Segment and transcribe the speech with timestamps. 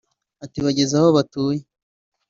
[0.43, 1.61] Ati “Bageze aho batuye